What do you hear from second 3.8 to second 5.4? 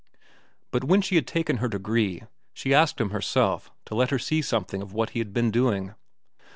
to let her see something of what he had